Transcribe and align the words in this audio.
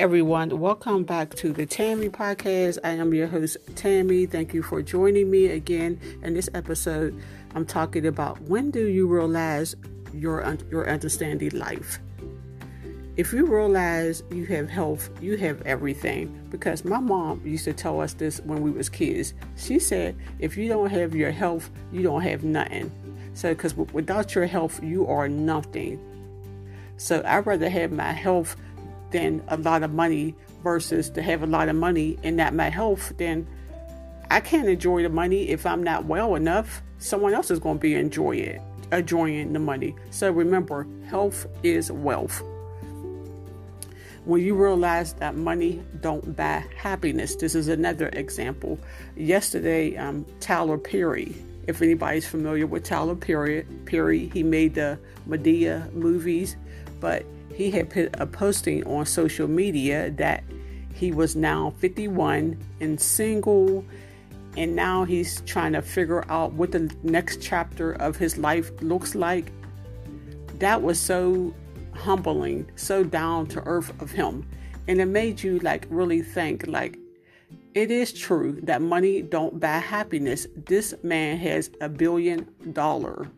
everyone. 0.00 0.58
Welcome 0.58 1.04
back 1.04 1.34
to 1.34 1.52
the 1.52 1.66
Tammy 1.66 2.08
Podcast. 2.08 2.78
I 2.82 2.92
am 2.92 3.12
your 3.12 3.26
host, 3.26 3.58
Tammy. 3.76 4.24
Thank 4.24 4.54
you 4.54 4.62
for 4.62 4.80
joining 4.80 5.30
me 5.30 5.48
again. 5.48 6.00
In 6.22 6.32
this 6.32 6.48
episode, 6.54 7.22
I'm 7.54 7.66
talking 7.66 8.06
about 8.06 8.40
when 8.40 8.70
do 8.70 8.86
you 8.86 9.06
realize 9.06 9.76
your 10.14 10.56
your 10.70 10.88
understanding 10.88 11.50
life. 11.50 11.98
If 13.18 13.34
you 13.34 13.44
realize 13.44 14.22
you 14.30 14.46
have 14.46 14.70
health, 14.70 15.10
you 15.20 15.36
have 15.36 15.60
everything. 15.66 16.46
Because 16.48 16.82
my 16.82 16.98
mom 16.98 17.42
used 17.44 17.66
to 17.66 17.74
tell 17.74 18.00
us 18.00 18.14
this 18.14 18.40
when 18.40 18.62
we 18.62 18.70
was 18.70 18.88
kids. 18.88 19.34
She 19.58 19.78
said, 19.78 20.16
if 20.38 20.56
you 20.56 20.66
don't 20.66 20.88
have 20.88 21.14
your 21.14 21.30
health, 21.30 21.68
you 21.92 22.02
don't 22.02 22.22
have 22.22 22.42
nothing. 22.42 22.90
So, 23.34 23.52
because 23.52 23.74
without 23.74 24.34
your 24.34 24.46
health, 24.46 24.82
you 24.82 25.06
are 25.08 25.28
nothing. 25.28 26.00
So 27.00 27.22
I'd 27.24 27.46
rather 27.46 27.70
have 27.70 27.92
my 27.92 28.12
health 28.12 28.56
than 29.10 29.42
a 29.48 29.56
lot 29.56 29.82
of 29.82 29.92
money 29.92 30.34
versus 30.62 31.10
to 31.10 31.22
have 31.22 31.42
a 31.42 31.46
lot 31.46 31.68
of 31.68 31.76
money 31.76 32.18
and 32.22 32.36
not 32.36 32.54
my 32.54 32.68
health, 32.68 33.12
then 33.16 33.46
I 34.30 34.40
can't 34.40 34.68
enjoy 34.68 35.02
the 35.02 35.08
money 35.08 35.48
if 35.48 35.66
I'm 35.66 35.82
not 35.82 36.04
well 36.04 36.34
enough. 36.34 36.82
Someone 36.98 37.34
else 37.34 37.50
is 37.50 37.58
going 37.58 37.78
to 37.78 37.80
be 37.80 37.94
enjoy 37.94 38.36
it, 38.36 38.60
enjoying 38.92 39.52
the 39.52 39.58
money. 39.58 39.94
So 40.10 40.30
remember, 40.30 40.86
health 41.08 41.46
is 41.62 41.90
wealth. 41.90 42.42
When 44.26 44.42
you 44.42 44.54
realize 44.54 45.14
that 45.14 45.34
money 45.34 45.82
don't 46.00 46.36
buy 46.36 46.64
happiness, 46.76 47.36
this 47.36 47.54
is 47.54 47.68
another 47.68 48.08
example. 48.12 48.78
Yesterday, 49.16 49.96
um, 49.96 50.26
Tyler 50.40 50.76
Perry, 50.76 51.34
if 51.66 51.80
anybody's 51.80 52.26
familiar 52.26 52.66
with 52.66 52.84
Tyler 52.84 53.16
Perry, 53.16 53.66
Perry, 53.86 54.28
he 54.32 54.42
made 54.42 54.74
the 54.74 54.98
Madea 55.26 55.90
movies, 55.94 56.56
but 57.00 57.24
he 57.60 57.70
had 57.70 57.90
put 57.90 58.08
a 58.18 58.26
posting 58.26 58.82
on 58.86 59.04
social 59.04 59.46
media 59.46 60.10
that 60.12 60.42
he 60.94 61.12
was 61.12 61.36
now 61.36 61.74
51 61.76 62.58
and 62.80 62.98
single 62.98 63.84
and 64.56 64.74
now 64.74 65.04
he's 65.04 65.42
trying 65.42 65.74
to 65.74 65.82
figure 65.82 66.24
out 66.30 66.54
what 66.54 66.72
the 66.72 66.90
next 67.02 67.42
chapter 67.42 67.92
of 67.92 68.16
his 68.16 68.38
life 68.38 68.70
looks 68.80 69.14
like. 69.14 69.52
That 70.58 70.80
was 70.80 70.98
so 70.98 71.54
humbling 71.92 72.70
so 72.76 73.04
down 73.04 73.46
to 73.48 73.60
earth 73.66 73.92
of 74.00 74.10
him. 74.10 74.48
And 74.88 74.98
it 74.98 75.04
made 75.04 75.42
you 75.42 75.58
like 75.58 75.86
really 75.90 76.22
think 76.22 76.66
like 76.66 76.98
it 77.74 77.90
is 77.90 78.10
true 78.10 78.58
that 78.62 78.80
money 78.80 79.20
don't 79.20 79.60
buy 79.60 79.78
happiness. 79.80 80.46
This 80.56 80.94
man 81.02 81.36
has 81.36 81.70
a 81.82 81.90
billion 81.90 82.48
dollar 82.72 83.30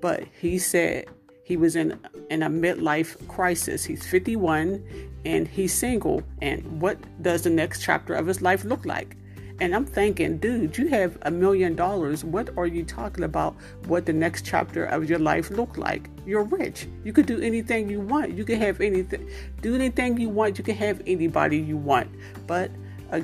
but 0.00 0.24
he 0.38 0.58
said 0.58 1.06
he 1.44 1.56
was 1.56 1.76
in 1.76 2.00
in 2.30 2.42
a 2.42 2.48
midlife 2.48 3.16
crisis. 3.28 3.84
He's 3.84 4.04
51 4.04 4.82
and 5.24 5.46
he's 5.46 5.72
single. 5.72 6.22
And 6.42 6.80
what 6.80 6.98
does 7.22 7.42
the 7.42 7.50
next 7.50 7.82
chapter 7.82 8.14
of 8.14 8.26
his 8.26 8.42
life 8.42 8.64
look 8.64 8.84
like? 8.84 9.16
And 9.60 9.74
I'm 9.74 9.84
thinking, 9.84 10.38
dude, 10.38 10.76
you 10.76 10.88
have 10.88 11.16
a 11.22 11.30
million 11.30 11.76
dollars. 11.76 12.24
What 12.24 12.48
are 12.56 12.66
you 12.66 12.82
talking 12.82 13.22
about? 13.22 13.54
What 13.86 14.04
the 14.04 14.12
next 14.12 14.44
chapter 14.44 14.86
of 14.86 15.08
your 15.08 15.20
life 15.20 15.50
look 15.50 15.76
like? 15.76 16.10
You're 16.26 16.42
rich. 16.42 16.88
You 17.04 17.12
could 17.12 17.26
do 17.26 17.40
anything 17.40 17.88
you 17.88 18.00
want. 18.00 18.32
You 18.32 18.44
can 18.44 18.58
have 18.58 18.80
anything, 18.80 19.28
do 19.60 19.76
anything 19.76 20.18
you 20.18 20.30
want. 20.30 20.58
You 20.58 20.64
can 20.64 20.74
have 20.76 21.02
anybody 21.06 21.58
you 21.58 21.76
want. 21.76 22.10
But 22.48 22.72
uh, 23.12 23.20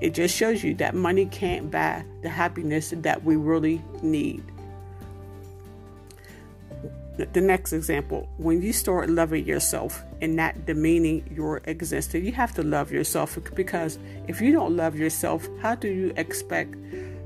it 0.00 0.14
just 0.14 0.36
shows 0.36 0.62
you 0.62 0.74
that 0.74 0.94
money 0.94 1.26
can't 1.26 1.70
buy 1.70 2.04
the 2.22 2.28
happiness 2.28 2.94
that 2.96 3.24
we 3.24 3.34
really 3.34 3.82
need 4.02 4.44
the 7.18 7.40
next 7.40 7.74
example 7.74 8.26
when 8.38 8.62
you 8.62 8.72
start 8.72 9.10
loving 9.10 9.46
yourself 9.46 10.02
and 10.22 10.34
not 10.34 10.64
demeaning 10.64 11.22
your 11.30 11.60
existence 11.64 12.24
you 12.24 12.32
have 12.32 12.54
to 12.54 12.62
love 12.62 12.90
yourself 12.90 13.38
because 13.54 13.98
if 14.28 14.40
you 14.40 14.50
don't 14.50 14.74
love 14.74 14.96
yourself 14.96 15.46
how 15.60 15.74
do 15.74 15.88
you 15.88 16.10
expect 16.16 16.74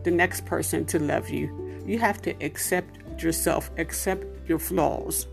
the 0.07 0.11
next 0.13 0.47
person 0.47 0.87
to 0.87 1.01
love 1.01 1.29
you? 1.29 1.51
You 1.85 1.99
have 1.99 2.23
to 2.23 2.31
accept 2.41 3.23
yourself 3.23 3.71
accept 3.77 4.25
your 4.49 4.61
flaws. 4.61 5.27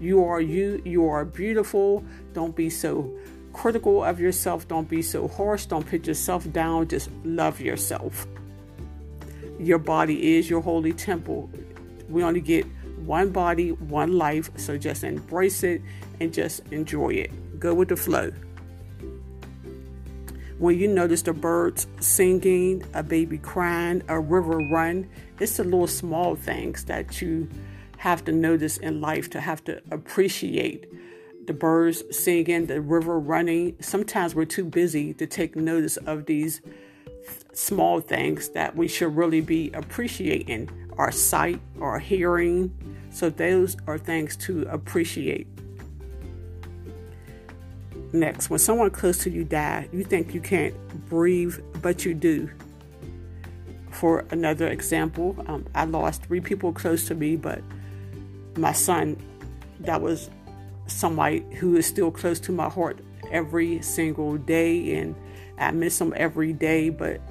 You 0.00 0.24
are 0.24 0.40
you 0.40 0.82
you 0.84 1.08
are 1.08 1.24
beautiful. 1.24 2.04
Don't 2.32 2.54
be 2.54 2.68
so 2.68 3.10
critical 3.52 4.02
of 4.02 4.18
yourself. 4.18 4.66
Don't 4.66 4.88
be 4.88 5.02
so 5.02 5.28
harsh. 5.28 5.66
Don't 5.66 5.86
put 5.88 6.06
yourself 6.06 6.50
down. 6.52 6.88
Just 6.88 7.10
love 7.24 7.60
yourself. 7.60 8.26
Your 9.60 9.78
body 9.78 10.36
is 10.36 10.50
your 10.50 10.60
holy 10.60 10.92
temple. 10.92 11.48
We 12.08 12.24
only 12.24 12.40
get 12.40 12.66
one 13.06 13.30
body, 13.30 13.72
one 13.72 14.18
life. 14.18 14.50
So 14.56 14.76
just 14.76 15.04
embrace 15.04 15.62
it 15.62 15.82
and 16.20 16.32
just 16.32 16.62
enjoy 16.70 17.10
it. 17.10 17.60
Go 17.60 17.74
with 17.74 17.88
the 17.88 17.96
flow. 17.96 18.32
When 20.58 20.78
you 20.78 20.88
notice 20.88 21.20
the 21.22 21.34
birds 21.34 21.86
singing, 22.00 22.82
a 22.94 23.02
baby 23.02 23.36
crying, 23.36 24.02
a 24.08 24.18
river 24.18 24.58
run, 24.70 25.08
it's 25.38 25.58
the 25.58 25.64
little 25.64 25.86
small 25.86 26.34
things 26.34 26.84
that 26.84 27.20
you 27.20 27.48
have 27.98 28.24
to 28.24 28.32
notice 28.32 28.78
in 28.78 29.00
life 29.02 29.28
to 29.30 29.40
have 29.40 29.62
to 29.64 29.82
appreciate. 29.90 30.86
The 31.46 31.52
birds 31.52 32.02
singing, 32.10 32.66
the 32.66 32.80
river 32.80 33.20
running. 33.20 33.76
Sometimes 33.80 34.34
we're 34.34 34.46
too 34.46 34.64
busy 34.64 35.12
to 35.14 35.26
take 35.26 35.56
notice 35.56 35.98
of 35.98 36.24
these 36.24 36.62
small 37.52 38.00
things 38.00 38.48
that 38.50 38.76
we 38.76 38.88
should 38.88 39.14
really 39.14 39.40
be 39.42 39.70
appreciating 39.72 40.70
our 40.96 41.12
sight, 41.12 41.60
our 41.80 41.98
hearing, 41.98 42.95
so 43.16 43.30
those 43.30 43.78
are 43.86 43.96
things 43.96 44.36
to 44.36 44.66
appreciate. 44.70 45.46
Next, 48.12 48.50
when 48.50 48.58
someone 48.58 48.90
close 48.90 49.16
to 49.24 49.30
you 49.30 49.42
die, 49.42 49.88
you 49.90 50.04
think 50.04 50.34
you 50.34 50.40
can't 50.42 50.74
breathe, 51.08 51.58
but 51.80 52.04
you 52.04 52.12
do. 52.12 52.50
For 53.90 54.26
another 54.30 54.68
example, 54.68 55.34
um, 55.46 55.64
I 55.74 55.86
lost 55.86 56.24
three 56.24 56.42
people 56.42 56.74
close 56.74 57.08
to 57.08 57.14
me, 57.14 57.36
but 57.36 57.62
my 58.58 58.72
son, 58.72 59.16
that 59.80 60.02
was 60.02 60.28
somebody 60.86 61.42
who 61.56 61.74
is 61.76 61.86
still 61.86 62.10
close 62.10 62.38
to 62.40 62.52
my 62.52 62.68
heart 62.68 63.00
every 63.30 63.80
single 63.80 64.36
day, 64.36 64.94
and 64.94 65.14
I 65.58 65.70
miss 65.70 65.98
him 65.98 66.12
every 66.18 66.52
day. 66.52 66.90
But 66.90 67.22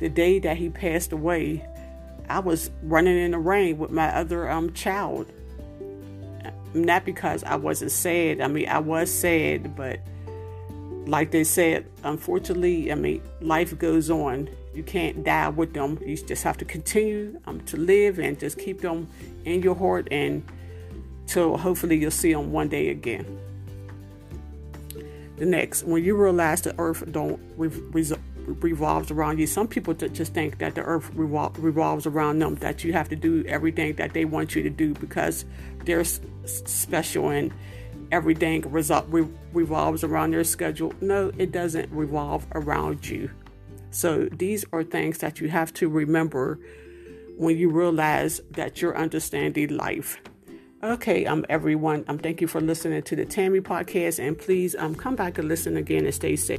the 0.00 0.08
day 0.08 0.40
that 0.40 0.56
he 0.56 0.70
passed 0.70 1.12
away, 1.12 1.64
I 2.30 2.38
was 2.38 2.70
running 2.82 3.18
in 3.18 3.32
the 3.32 3.38
rain 3.38 3.78
with 3.78 3.90
my 3.90 4.14
other 4.14 4.48
um 4.48 4.72
child. 4.72 5.30
Not 6.72 7.04
because 7.04 7.42
I 7.42 7.56
wasn't 7.56 7.90
sad. 7.90 8.40
I 8.40 8.46
mean, 8.46 8.68
I 8.68 8.78
was 8.78 9.10
sad, 9.10 9.74
but 9.74 9.98
like 11.06 11.32
they 11.32 11.42
said, 11.42 11.86
unfortunately, 12.04 12.92
I 12.92 12.94
mean, 12.94 13.20
life 13.40 13.76
goes 13.76 14.08
on. 14.08 14.48
You 14.72 14.84
can't 14.84 15.24
die 15.24 15.48
with 15.48 15.74
them. 15.74 15.98
You 16.06 16.16
just 16.16 16.44
have 16.44 16.56
to 16.58 16.64
continue 16.64 17.40
um, 17.46 17.60
to 17.62 17.76
live 17.76 18.20
and 18.20 18.38
just 18.38 18.58
keep 18.58 18.80
them 18.82 19.08
in 19.44 19.62
your 19.62 19.74
heart 19.74 20.06
and 20.12 20.44
till 21.26 21.56
hopefully 21.56 21.96
you'll 21.96 22.12
see 22.12 22.32
them 22.32 22.52
one 22.52 22.68
day 22.68 22.90
again. 22.90 23.26
The 25.40 25.46
next, 25.46 25.84
when 25.84 26.04
you 26.04 26.16
realize 26.16 26.60
the 26.60 26.78
earth 26.78 27.02
don't 27.10 27.40
re- 27.56 27.70
revolves 28.60 29.10
around 29.10 29.38
you. 29.38 29.46
Some 29.46 29.68
people 29.68 29.94
just 29.94 30.34
think 30.34 30.58
that 30.58 30.74
the 30.74 30.82
earth 30.82 31.10
revol- 31.14 31.54
revolves 31.56 32.06
around 32.06 32.40
them, 32.40 32.56
that 32.56 32.84
you 32.84 32.92
have 32.92 33.08
to 33.08 33.16
do 33.16 33.42
everything 33.46 33.94
that 33.94 34.12
they 34.12 34.26
want 34.26 34.54
you 34.54 34.62
to 34.62 34.68
do 34.68 34.92
because 34.92 35.46
they're 35.86 36.00
s- 36.00 36.20
special 36.44 37.30
and 37.30 37.52
everything 38.12 38.60
resol- 38.64 39.06
re- 39.08 39.28
revolves 39.54 40.04
around 40.04 40.32
their 40.32 40.44
schedule. 40.44 40.92
No, 41.00 41.32
it 41.38 41.52
doesn't 41.52 41.90
revolve 41.90 42.46
around 42.54 43.08
you. 43.08 43.30
So 43.90 44.28
these 44.30 44.66
are 44.74 44.84
things 44.84 45.18
that 45.18 45.40
you 45.40 45.48
have 45.48 45.72
to 45.74 45.88
remember 45.88 46.58
when 47.38 47.56
you 47.56 47.70
realize 47.70 48.42
that 48.50 48.82
you're 48.82 48.94
understanding 48.94 49.74
life. 49.74 50.20
Okay, 50.82 51.26
um, 51.26 51.44
everyone, 51.50 52.06
um, 52.08 52.16
thank 52.16 52.40
you 52.40 52.46
for 52.46 52.58
listening 52.58 53.02
to 53.02 53.14
the 53.14 53.26
Tammy 53.26 53.60
podcast, 53.60 54.18
and 54.18 54.38
please 54.38 54.74
um, 54.76 54.94
come 54.94 55.14
back 55.14 55.36
and 55.36 55.46
listen 55.46 55.76
again 55.76 56.06
and 56.06 56.14
stay 56.14 56.36
safe. 56.36 56.58